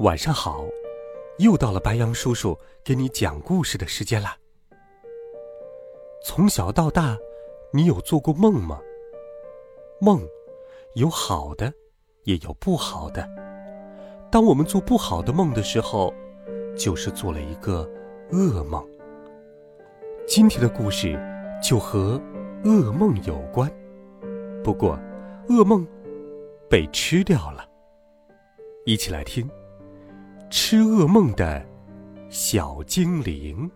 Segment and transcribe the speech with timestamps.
[0.00, 0.64] 晚上好，
[1.40, 4.34] 又到了白羊叔叔给你讲故事的时间啦。
[6.24, 7.18] 从小到大，
[7.70, 8.80] 你有做过梦吗？
[10.00, 10.26] 梦
[10.94, 11.70] 有好的，
[12.24, 13.28] 也有不好的。
[14.32, 16.14] 当我们做不好的梦的时候，
[16.74, 17.86] 就是做了一个
[18.30, 18.82] 噩梦。
[20.26, 21.14] 今天的故事
[21.62, 22.18] 就和
[22.64, 23.70] 噩梦有关，
[24.64, 24.98] 不过
[25.50, 25.86] 噩梦
[26.70, 27.68] 被吃掉了。
[28.86, 29.46] 一起来听。
[30.50, 31.64] 吃噩梦的
[32.28, 33.70] 小精灵。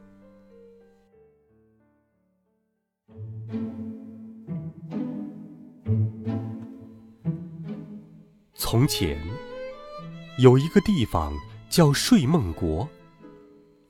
[8.55, 9.17] 从前
[10.39, 11.33] 有一个地方
[11.71, 12.89] 叫睡梦国，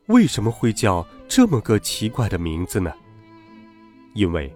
[0.08, 2.92] 为什么会叫这么个奇怪的名字呢？
[4.14, 4.54] 因为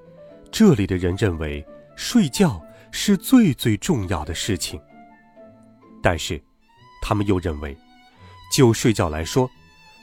[0.52, 4.78] 这里的人认为睡觉是最最重要的事情，
[6.02, 6.38] 但是
[7.00, 7.74] 他们又认为。
[8.58, 9.48] 就睡觉来说，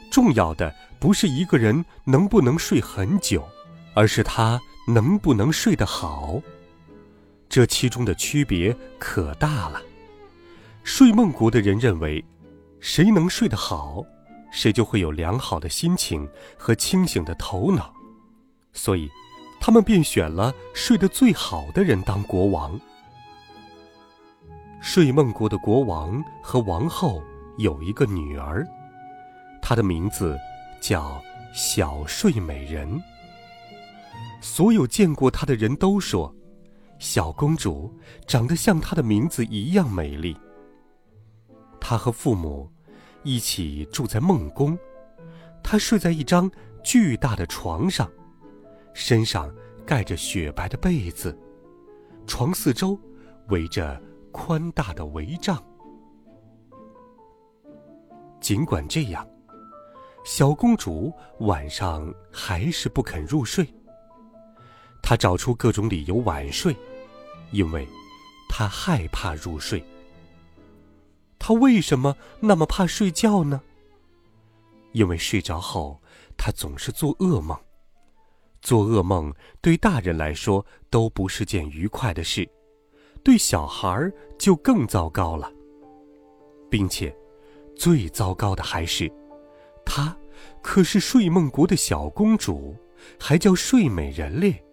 [0.10, 3.46] 重要的不是一个人能不能睡很久，
[3.94, 6.42] 而是他能不能睡得好。
[7.50, 9.82] 这其中的区别可大了。
[10.86, 12.24] 睡梦国的人认为，
[12.80, 14.02] 谁能睡得好，
[14.54, 16.26] 谁就会有良好的心情
[16.58, 17.94] 和清醒的头脑，
[18.72, 19.10] 所以，
[19.60, 22.80] 他们便选了睡得最好的人当国王。
[24.80, 27.22] 睡梦国的国王和王后。
[27.58, 28.68] 有一个女儿，
[29.62, 30.38] 她的名字
[30.82, 31.22] 叫
[31.54, 33.02] 小睡美人。
[34.42, 36.34] 所有见过她的人都说，
[37.00, 37.94] 小公主
[38.28, 40.36] 长得像她的名字一样美丽。
[41.80, 42.72] 她和父母
[43.24, 44.78] 一起住在梦宫，
[45.64, 46.52] 她睡在一张
[46.84, 48.12] 巨大的床上，
[48.94, 49.54] 身上
[49.86, 51.38] 盖着雪白的被子，
[52.28, 53.00] 床四周
[53.48, 54.02] 围着
[54.32, 55.64] 宽大的围帐。
[58.46, 59.28] 尽管这样，
[60.24, 63.68] 小公主晚上还是不肯入睡。
[65.02, 66.78] 她找出各种理由晚睡，
[67.50, 67.88] 因为
[68.48, 69.84] 她害怕入睡。
[71.40, 73.60] 她为什么那么怕睡觉呢？
[74.92, 76.00] 因为睡着后，
[76.38, 77.60] 她总是做噩梦。
[78.62, 82.48] 做噩梦对大人来说都不是件愉快的事，
[83.24, 84.08] 对小孩
[84.38, 85.52] 就更糟糕了，
[86.70, 87.12] 并且。
[87.76, 89.12] 最糟糕的还是，
[89.86, 90.16] 她
[90.62, 92.76] 可是睡梦国的小公主，
[93.20, 94.64] 还叫睡美人咧，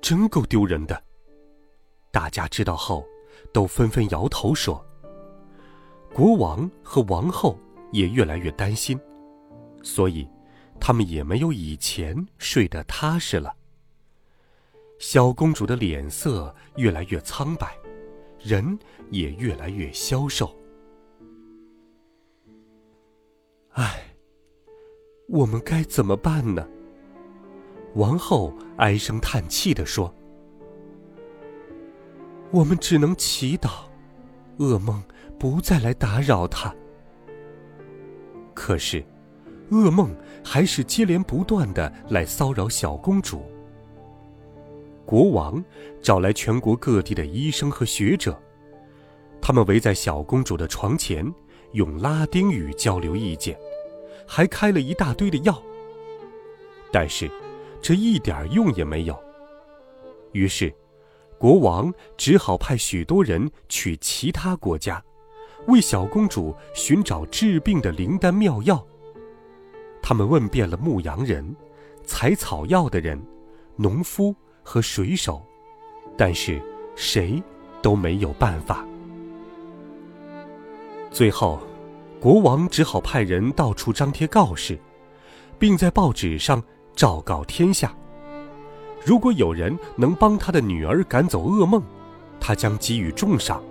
[0.00, 1.02] 真够丢人的。
[2.10, 3.04] 大家知道后，
[3.52, 4.82] 都纷纷摇头说。
[6.14, 7.58] 国王和王后
[7.92, 8.98] 也越来越担心，
[9.82, 10.26] 所以
[10.80, 13.54] 他们也没有以前睡得踏实了。
[14.98, 17.76] 小公主的脸色越来越苍白，
[18.40, 18.78] 人
[19.10, 20.55] 也越来越消瘦。
[23.76, 24.02] 唉，
[25.28, 26.66] 我们该怎么办呢？
[27.94, 30.14] 王后唉声叹气地说
[32.50, 33.68] ：“我们只能祈祷，
[34.56, 35.02] 噩梦
[35.38, 36.74] 不再来打扰她。”
[38.56, 39.04] 可是，
[39.70, 43.44] 噩梦还是接连不断的来骚扰小公主。
[45.04, 45.62] 国王
[46.00, 48.40] 找来全国各地的医生和学者，
[49.38, 51.30] 他们围在小公主的床前，
[51.72, 53.54] 用拉丁语交流意见。
[54.26, 55.62] 还开了一大堆的药，
[56.92, 57.30] 但是
[57.80, 59.16] 这一点用也没有。
[60.32, 60.74] 于是，
[61.38, 65.02] 国王只好派许多人去其他国家，
[65.68, 68.84] 为小公主寻找治病的灵丹妙药。
[70.02, 71.56] 他们问遍了牧羊人、
[72.04, 73.20] 采草药的人、
[73.76, 75.42] 农夫和水手，
[76.16, 76.60] 但是
[76.94, 77.42] 谁
[77.80, 78.86] 都没有办法。
[81.10, 81.60] 最后。
[82.20, 84.78] 国王只好派人到处张贴告示，
[85.58, 86.62] 并在报纸上
[86.94, 87.94] 昭告天下：
[89.04, 91.82] 如果有人能帮他的女儿赶走噩梦，
[92.40, 93.62] 他将给予重赏。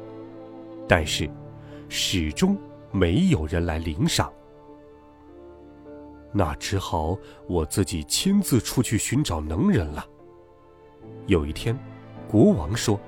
[0.88, 1.30] 但是，
[1.90, 2.56] 始终
[2.92, 4.32] 没有人来领赏。
[6.32, 10.06] 那只好我自己亲自出去寻找能人了。
[11.26, 11.78] 有一天，
[12.28, 13.00] 国王说：“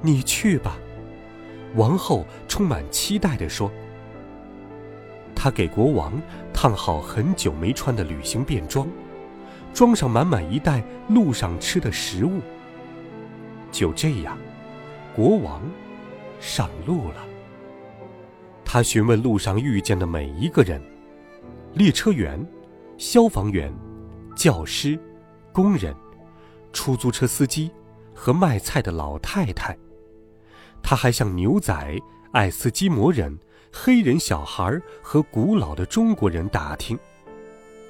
[0.00, 0.78] 你去吧。”
[1.74, 3.70] 王后充满期待地说。
[5.38, 6.20] 他给国王
[6.52, 8.88] 烫好很久没穿的旅行便装，
[9.74, 12.40] 装上满满一袋路上吃的食物。
[13.70, 14.36] 就这样，
[15.14, 15.62] 国王
[16.40, 17.24] 上路了。
[18.64, 20.82] 他询问路上遇见的每一个人：
[21.74, 22.44] 列车员、
[22.96, 23.72] 消防员、
[24.34, 24.98] 教师、
[25.52, 25.94] 工人、
[26.72, 27.70] 出租车司机
[28.14, 29.76] 和卖菜的老太太。
[30.82, 32.00] 他还向牛仔、
[32.32, 33.38] 爱斯基摩人。
[33.78, 36.98] 黑人小孩和古老的中国人打听，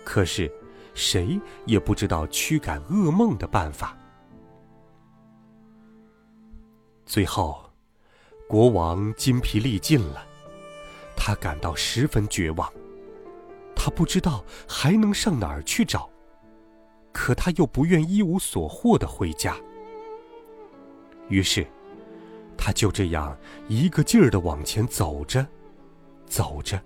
[0.04, 0.50] 可是
[0.94, 3.96] 谁也不知道驱赶噩梦的办法。
[7.06, 7.70] 最后，
[8.48, 10.26] 国王筋疲力尽了，
[11.16, 12.70] 他感到十分绝望。
[13.74, 16.10] 他不知道还能上哪儿去找，
[17.12, 19.56] 可他又不愿一无所获的回家。
[21.28, 21.64] 于是，
[22.58, 25.46] 他就这样一个劲儿的往前走着。
[26.26, 26.80] 走着，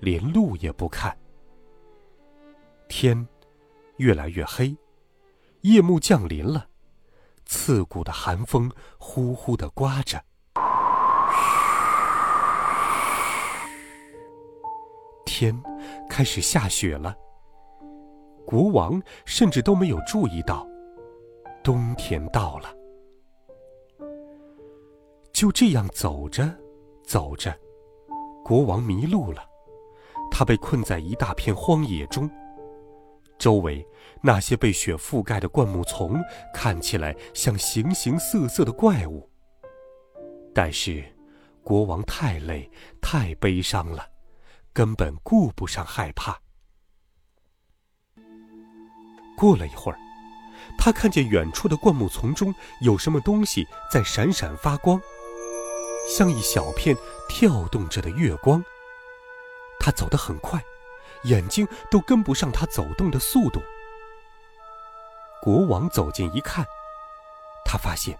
[0.00, 1.16] 连路也不看。
[2.88, 3.26] 天
[3.96, 4.76] 越来越黑，
[5.62, 6.68] 夜幕降临了，
[7.44, 10.22] 刺骨的寒风呼呼的刮着。
[15.24, 15.60] 天
[16.08, 17.16] 开始下雪了。
[18.46, 20.66] 国王甚至都没有注意到，
[21.62, 22.72] 冬天到了。
[25.32, 26.48] 就这样走着，
[27.02, 27.52] 走着。
[28.44, 29.42] 国王迷路了，
[30.30, 32.30] 他被困在一大片荒野中。
[33.38, 33.84] 周围
[34.22, 36.20] 那些被雪覆盖的灌木丛
[36.52, 39.28] 看起来像形形色色的怪物。
[40.54, 41.02] 但是，
[41.62, 42.70] 国王太累、
[43.00, 44.06] 太悲伤了，
[44.74, 46.38] 根本顾不上害怕。
[49.36, 49.98] 过了一会儿，
[50.78, 55.00] 他看见远处的灌木丛中有什么东西在闪闪发光。
[56.06, 56.94] 像一小片
[57.34, 58.64] 跳动着的月光。
[59.80, 60.64] 他走得很快，
[61.24, 63.60] 眼睛都跟不上他走动的速度。
[65.42, 66.64] 国王走近一看，
[67.64, 68.16] 他发现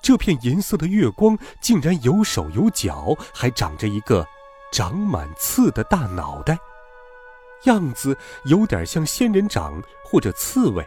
[0.00, 4.24] 这片银色的月光竟然有手有脚，还长着一个
[4.70, 6.56] 长满刺的大脑袋，
[7.64, 10.86] 样子有点像仙人掌或者刺猬。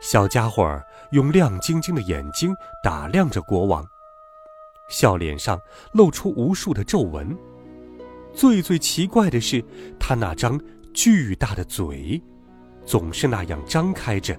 [0.00, 2.52] 小家伙用亮晶晶的眼睛
[2.82, 3.86] 打量着国王。
[4.90, 5.58] 笑脸上
[5.94, 7.34] 露出无数的皱纹。
[8.34, 9.64] 最最奇怪的是，
[9.98, 10.60] 他那张
[10.92, 12.20] 巨大的嘴，
[12.84, 14.38] 总是那样张开着，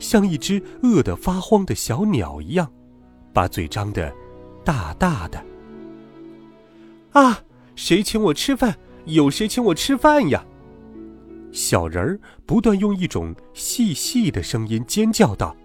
[0.00, 2.68] 像一只饿得发慌的小鸟一样，
[3.32, 4.12] 把嘴张得
[4.64, 5.42] 大大的。
[7.12, 7.40] 啊！
[7.74, 8.76] 谁请我吃饭？
[9.06, 10.44] 有谁请我吃饭呀？
[11.52, 15.56] 小人儿不断用一种细细的声音尖叫道：“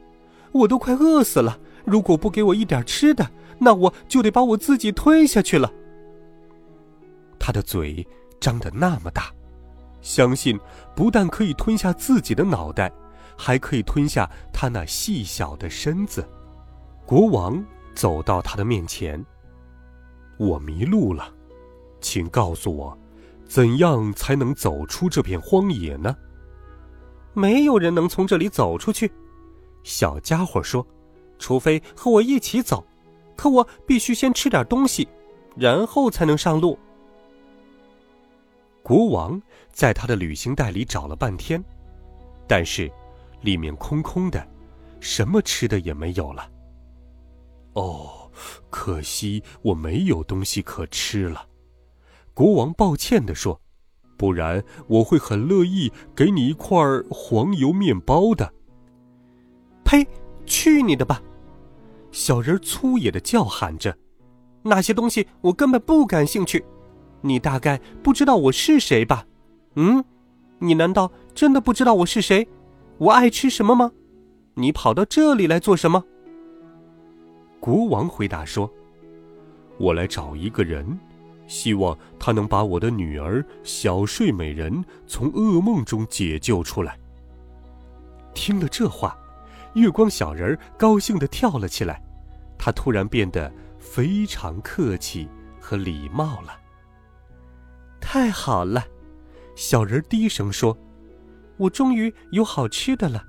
[0.51, 1.59] 我都快饿死了！
[1.85, 3.25] 如果不给我一点吃的……”
[3.59, 5.71] 那我就得把我自己吞下去了。
[7.39, 8.05] 他的嘴
[8.39, 9.31] 张得那么大，
[10.01, 10.59] 相信
[10.95, 12.91] 不但可以吞下自己的脑袋，
[13.37, 16.27] 还可以吞下他那细小的身子。
[17.05, 17.63] 国王
[17.95, 19.23] 走到他的面前
[20.37, 21.33] ：“我迷路了，
[22.01, 22.97] 请告诉我，
[23.45, 26.15] 怎样才能走出这片荒野呢
[27.33, 29.11] ？”“没有人能从这里走出去。”
[29.83, 30.85] 小家伙说
[31.39, 32.85] ，“除非和我一起走。”
[33.37, 35.07] 可我必须先吃点东西，
[35.55, 36.77] 然后才能上路。
[38.83, 41.63] 国王在他的旅行袋里找了半天，
[42.47, 42.91] 但是
[43.41, 44.45] 里面空空的，
[44.99, 46.49] 什么吃的也没有了。
[47.73, 48.31] 哦，
[48.69, 51.45] 可惜我没有东西可吃了。
[52.33, 53.61] 国王抱歉地说
[54.17, 58.51] ：“不然我会很乐意给你一块黄油面包的。”
[59.85, 60.07] 呸！
[60.45, 61.21] 去你的吧！
[62.17, 63.95] 小人粗野的叫喊着
[64.65, 66.65] ：“那些东西我根本不感兴趣。
[67.21, 69.23] 你大概不知道我是谁吧？
[69.75, 70.03] 嗯，
[70.57, 72.47] 你难道真的不知道我是谁？
[72.97, 73.91] 我爱吃什么吗？
[74.55, 76.03] 你跑到这里来做什么？”
[77.61, 78.67] 国王回答说
[79.77, 80.99] ：“我来找一个人，
[81.45, 86.97] 希望他能把我的女儿小睡美人从噩梦中解救出来。”
[88.33, 89.15] 听了这话。
[89.73, 92.01] 月光小人儿高兴地跳了起来，
[92.57, 95.27] 他突然变得非常客气
[95.59, 96.59] 和礼貌了。
[97.99, 98.85] 太好了，
[99.55, 100.77] 小人低声说
[101.57, 103.23] ：“我终于有好吃的了，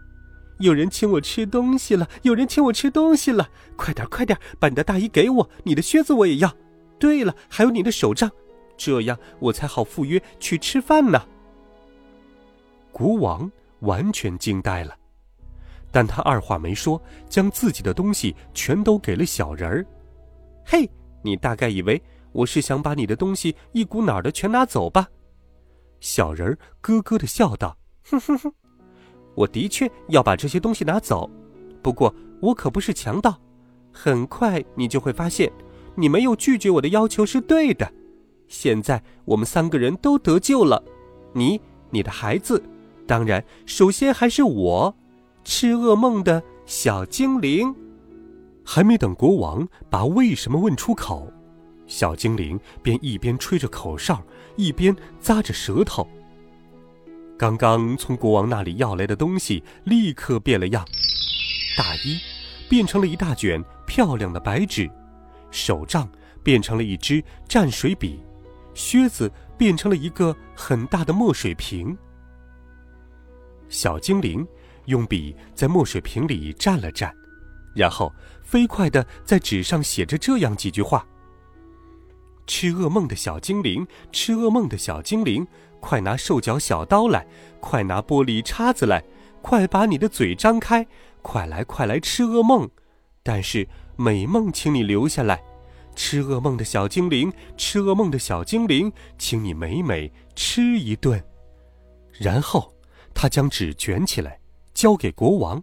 [0.59, 3.49] 有人请我吃东西了，有人请我吃东西了！
[3.77, 6.55] 快点，快点，把你的大衣给我，你的靴子我也要。
[6.99, 8.31] 对了，还有你的手杖，
[8.77, 11.23] 这样我才好赴约去吃饭呢。”
[12.91, 14.98] 国王完全惊呆了。
[15.91, 19.87] 但他二话没说，将自己的东西全都给了小人儿。
[20.65, 20.89] 嘿，
[21.23, 22.01] 你大概以为
[22.33, 25.09] 我是想把你的东西一股脑的全拿走吧？”
[26.01, 28.53] 小人儿咯咯的笑道：“哼哼哼，
[29.35, 31.29] 我的确要把这些东西拿走，
[31.83, 33.37] 不过我可不是强盗。
[33.91, 35.51] 很快你就会发现，
[35.97, 37.91] 你没有拒绝我的要求是对的。
[38.47, 40.83] 现在我们三个人都得救了，
[41.33, 42.63] 你、你的孩子，
[43.07, 44.95] 当然，首先还是我，
[45.45, 47.75] 吃噩梦的小精灵。”
[48.65, 51.33] 还没等国王把为什么问出口。
[51.87, 54.23] 小精灵便一边吹着口哨，
[54.57, 56.07] 一边咂着舌头。
[57.39, 60.85] 刚刚从国王那里要来的东西立刻变了样：
[61.79, 62.19] 大衣
[62.69, 64.91] 变成了一大卷漂亮的白纸，
[65.51, 66.07] 手杖
[66.43, 68.21] 变成了一支蘸水笔，
[68.75, 71.97] 靴子变成了一个很大的墨水瓶。
[73.71, 74.47] 小精灵
[74.89, 77.13] 用笔在墨水瓶里蘸了蘸，
[77.75, 81.07] 然后飞快地在纸上写着这样几句话。
[82.47, 85.47] 吃噩梦的小精灵，吃噩梦的小精灵，
[85.81, 87.27] 快拿兽脚小刀来，
[87.61, 89.05] 快拿玻璃叉子来，
[89.43, 90.87] 快把你的嘴张开，
[91.21, 92.69] 快来快来吃噩梦！
[93.23, 95.43] 但是美梦，请你留下来。
[95.95, 101.23] 吃噩梦的小精灵，吃噩梦的小精灵，请你美美吃一顿。
[102.13, 102.73] 然后，
[103.13, 104.41] 他将纸卷起来，
[104.79, 105.61] 交给国王。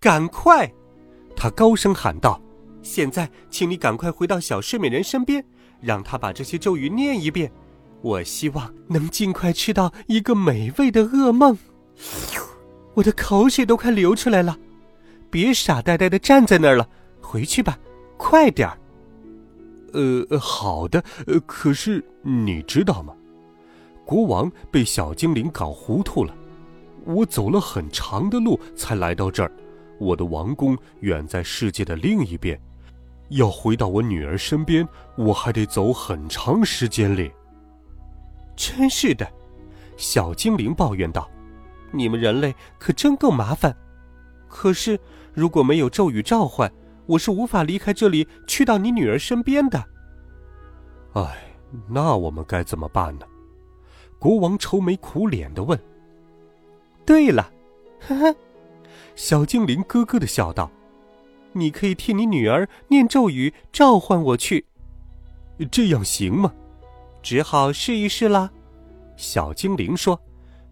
[0.00, 0.68] 赶快！
[1.36, 2.42] 他高声喊道
[2.82, 5.44] ：“现在，请你赶快回到小睡美人身边。”
[5.80, 7.52] 让他把这些咒语念一遍，
[8.02, 11.56] 我希望能尽快吃到一个美味的噩梦。
[12.94, 14.58] 我的口水都快流出来了，
[15.30, 16.88] 别傻呆呆的站在那儿了，
[17.20, 17.78] 回去吧，
[18.16, 18.76] 快点儿。
[19.92, 21.00] 呃，好的。
[21.28, 23.14] 呃，可是你知道吗？
[24.04, 26.34] 国王被小精灵搞糊涂了。
[27.06, 29.50] 我走了很长的路才来到这儿，
[29.98, 32.60] 我的王宫远在世界的另一边。
[33.30, 34.86] 要回到我女儿身边，
[35.16, 37.30] 我还得走很长时间哩。
[38.54, 39.26] 真是的，
[39.96, 41.28] 小精灵抱怨道
[41.92, 43.76] ：“你们人类可真够麻烦。
[44.48, 44.98] 可是
[45.32, 46.72] 如果没有咒语召唤，
[47.06, 49.84] 我是无法离开这里去到你女儿身边的。”
[51.14, 51.36] 哎，
[51.88, 53.26] 那我们该怎么办呢？
[54.18, 55.78] 国王愁眉苦脸的问。
[57.06, 57.50] 对了，
[58.00, 58.36] 呵呵，
[59.14, 60.70] 小精灵咯咯的笑道。
[61.52, 64.66] 你可以替你女儿念咒语召唤我去，
[65.70, 66.52] 这样行吗？
[67.22, 68.50] 只好试一试啦。
[69.16, 70.20] 小精灵说：“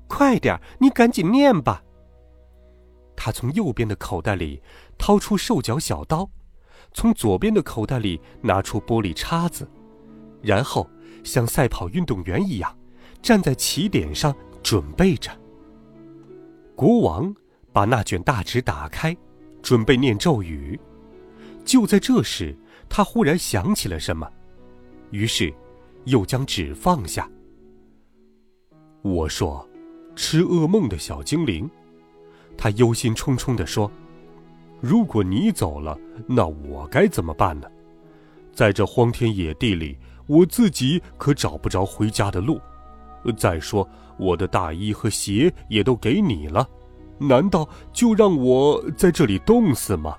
[0.06, 1.82] 快点，你赶紧念吧。”
[3.16, 4.60] 他从右边的口袋里
[4.98, 6.28] 掏出兽脚小刀，
[6.92, 9.66] 从左边的口袋里拿出玻璃叉子，
[10.42, 10.86] 然后
[11.22, 12.76] 像赛跑运动员一样
[13.22, 15.30] 站在起点上准备着。
[16.74, 17.34] 国王
[17.72, 19.16] 把那卷大纸打开。
[19.62, 20.78] 准备念咒语，
[21.64, 22.54] 就在这时，
[22.86, 24.30] 他忽然想起了什么，
[25.10, 25.50] 于是
[26.04, 27.26] 又将纸放下。
[29.00, 29.66] 我说
[30.14, 31.66] ：“吃噩梦的小精灵。”
[32.58, 33.90] 他忧心忡忡地说
[34.82, 37.66] ：“如果你走了，那我该怎么办呢？
[38.52, 42.60] 在这荒天野地里，我自己可找不着回家的路。
[43.32, 43.88] 再说，
[44.18, 46.68] 我的大衣和鞋也都给你了。”
[47.16, 50.18] 难道就让我在这里冻死吗？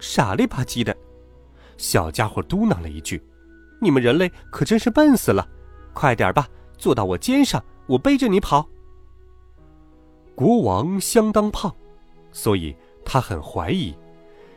[0.00, 0.96] 傻里吧唧的，
[1.76, 3.22] 小家伙嘟囔了一句
[3.80, 5.46] ：“你们人类可真是笨死了！
[5.94, 8.68] 快点吧，坐到我肩上，我背着你跑。”
[10.34, 11.72] 国王相当胖，
[12.32, 13.94] 所以他很怀疑，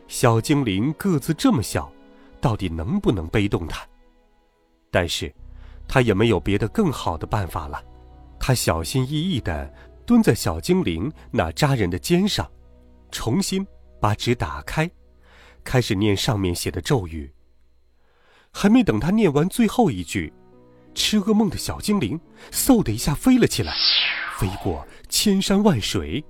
[0.07, 1.91] 小精灵个子这么小，
[2.41, 3.85] 到底能不能背动他？
[4.89, 5.33] 但是，
[5.87, 7.83] 他也没有别的更好的办法了，
[8.39, 9.73] 他小心翼翼的。
[10.05, 12.45] 蹲在小精灵那扎人的肩上，
[13.09, 13.65] 重新
[14.01, 14.91] 把纸打开，
[15.63, 17.33] 开始念上面写的咒语。
[18.51, 20.33] 还没等他念完最后一句，
[20.93, 22.19] 吃噩梦的小精灵
[22.51, 23.73] 嗖的一下飞了起来，
[24.37, 26.21] 飞过千山万水，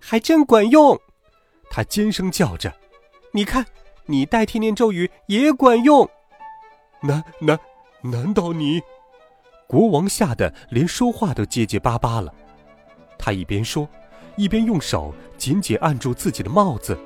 [0.00, 0.98] 还真管用！
[1.70, 2.74] 他尖声叫着
[3.30, 3.64] ：“你看，
[4.06, 6.10] 你代替念咒语也管用。”
[7.00, 7.56] 那那
[8.04, 8.82] 难道你？
[9.66, 12.32] 国王吓得连说话都结结巴巴了。
[13.18, 13.88] 他一边说，
[14.36, 16.98] 一边用手紧紧按住自己的帽子。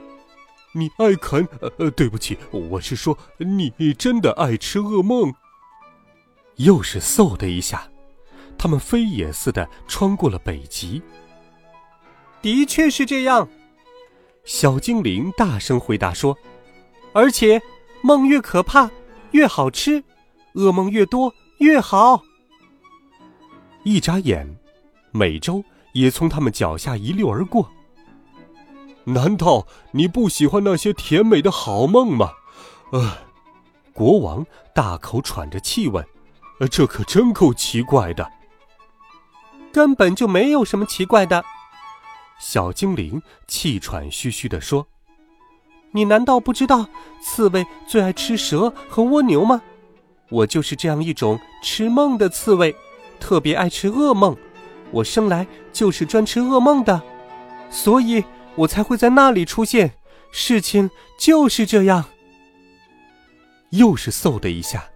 [0.73, 1.47] 你爱啃……
[1.61, 5.33] 呃呃，对不起，我是说，你真的爱吃噩梦。
[6.57, 7.89] 又是嗖的一下，
[8.59, 11.01] 他们飞也似的穿过了北极。
[12.43, 13.49] 的确是这样，
[14.45, 16.37] 小精灵大声回答说
[17.15, 17.63] ：“而且，
[18.03, 18.91] 梦越可怕
[19.31, 20.03] 越好吃，
[20.55, 22.23] 噩梦越多越好。”
[23.85, 24.59] 一眨眼，
[25.13, 25.65] 美洲。
[25.95, 27.69] 也从他们脚下一溜而过。
[29.05, 32.31] 难道你不喜欢那些甜美的好梦吗？
[32.93, 33.19] 呃，
[33.95, 36.07] 国王大口喘着气问
[36.61, 38.31] ：“呃，这可真够奇怪的。”
[39.73, 41.43] 根本就没有什么奇怪的。
[42.39, 44.87] 小精灵气喘吁吁地说
[45.91, 46.87] ：“你难道不知道
[47.21, 49.63] 刺猬最爱吃蛇和蜗牛吗？
[50.31, 52.75] 我就是这样一种吃梦的刺猬，
[53.19, 54.37] 特别爱吃噩梦。
[54.91, 57.03] 我生来就是专吃噩梦的，
[57.71, 59.93] 所以我才会在那里出现。
[60.31, 62.05] 事情就是这样。”
[63.71, 64.89] 又是嗖的一下，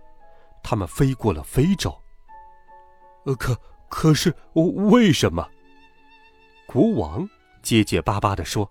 [0.63, 1.95] 他们飞过了非洲。
[3.25, 3.57] 呃，可
[3.89, 5.47] 可是为什么？
[6.67, 7.29] 国王
[7.63, 8.71] 结结巴巴地说：“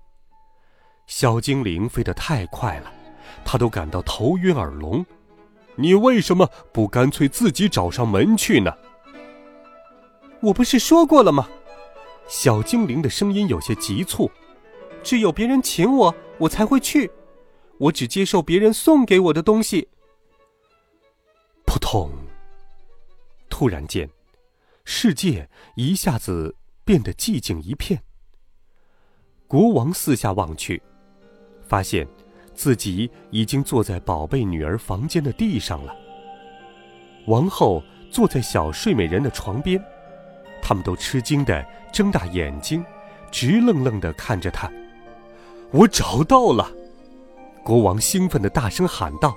[1.05, 2.91] 小精灵飞得太快了，
[3.45, 5.05] 他都感到头晕耳聋。
[5.75, 8.71] 你为什么不干脆自己找上门去呢？”
[10.41, 11.47] 我不是说过了吗？
[12.27, 14.31] 小精灵的声音有些急促
[15.03, 17.11] ：“只有别人请我，我才会去。
[17.77, 19.89] 我只接受别人送给我的东西。”
[21.65, 22.09] 扑通！
[23.49, 24.09] 突然间，
[24.85, 28.01] 世界一下子变得寂静一片。
[29.47, 30.81] 国王四下望去，
[31.67, 32.07] 发现
[32.61, 35.95] 自己已经坐在宝贝女儿房间的地上了。
[37.25, 39.83] 王后坐在小睡美人的床边，
[40.61, 42.85] 他们都吃惊的睁大眼睛，
[43.31, 44.71] 直愣愣的看着他。
[45.71, 46.69] 我找到了！
[47.63, 49.35] 国王兴奋的大声喊道。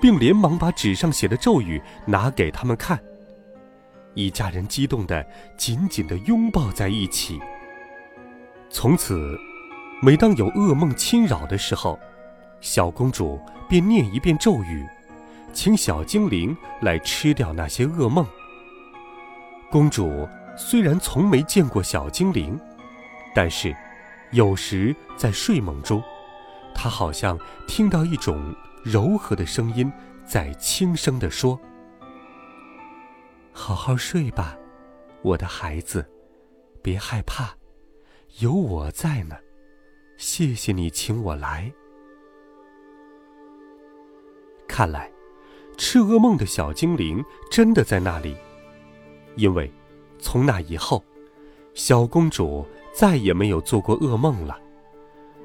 [0.00, 2.98] 并连忙把纸上写的咒语拿给他们看。
[4.14, 5.24] 一家人激动的
[5.56, 7.38] 紧紧的拥抱在一起。
[8.70, 9.36] 从此，
[10.00, 11.98] 每当有噩梦侵扰的时候，
[12.64, 14.88] 小公主便念一遍咒语，
[15.52, 18.26] 请小精灵来吃掉那些噩梦。
[19.70, 22.58] 公主虽然从没见过小精灵，
[23.34, 23.76] 但是，
[24.30, 26.02] 有时在睡梦中，
[26.74, 28.42] 她好像听到一种。
[28.82, 29.90] 柔和的声音
[30.26, 31.58] 在轻声地说
[33.50, 34.58] ：“好好睡吧，
[35.22, 36.06] 我的孩子，
[36.82, 37.54] 别害怕，
[38.40, 39.36] 有我在呢。
[40.18, 41.72] 谢谢你请我来。
[44.76, 45.08] 看来，
[45.76, 48.34] 吃噩梦的小精灵真的在那里，
[49.36, 49.72] 因为
[50.18, 51.04] 从那以后，
[51.74, 54.58] 小公主再也没有做过噩梦了。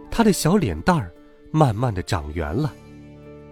[0.09, 1.13] 她的小脸蛋儿
[1.51, 2.73] 慢慢的长圆了。”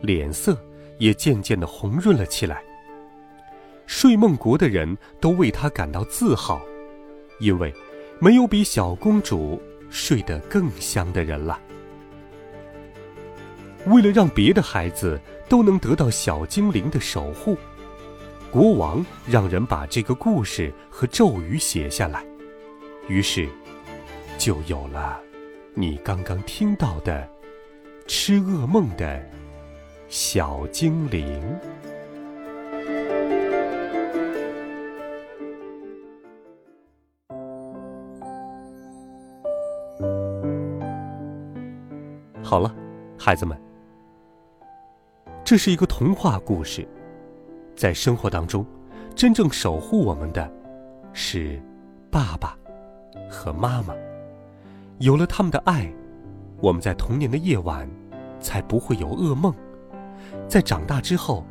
[0.01, 0.59] 脸色
[0.97, 2.63] 也渐渐的红润了起来。
[3.85, 6.59] 睡梦国的人都为她感到自豪，
[7.39, 7.71] 因为
[8.17, 9.61] 没有比小公主
[9.91, 11.59] 睡得更香的人了。
[13.85, 17.57] 为了让别的孩子都能得到小精灵的守护，
[18.51, 22.25] 国王让人把这个故事和咒语写下来，
[23.07, 23.47] 于是
[24.37, 25.19] 就有了
[25.73, 27.27] 你刚刚听到的
[28.07, 29.21] 吃噩梦的。
[30.09, 31.43] 小精灵，
[42.41, 42.73] 好了，
[43.19, 43.59] 孩子们，
[45.47, 46.85] 这是一个童话故事。
[47.73, 48.65] 在生活当中，
[49.15, 50.51] 真正守护我们的，
[51.13, 51.57] 是
[52.11, 52.57] 爸爸
[53.29, 53.95] 和妈妈。
[54.99, 55.89] 有了他们的爱，
[56.59, 57.89] 我们在童年的夜晚
[58.41, 59.55] 才不会有噩梦。
[60.49, 61.45] 在长大之后，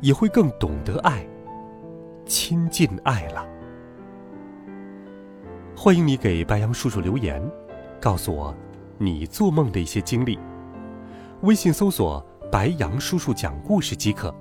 [0.00, 1.22] 也会更懂得爱，
[2.24, 3.46] 亲近爱了。
[5.76, 7.38] 欢迎你给白杨叔叔留言，
[8.00, 8.54] 告诉我
[8.96, 10.38] 你做梦的一些经历。
[11.42, 14.32] 微信搜索“白杨叔叔讲故事”即可。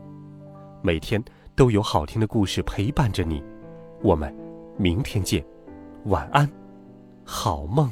[0.81, 1.23] 每天
[1.55, 3.41] 都有好听的故事陪伴着你。
[4.03, 4.35] 我们
[4.77, 5.41] 明天见，
[6.07, 6.45] 晚安，
[7.23, 7.89] 好梦。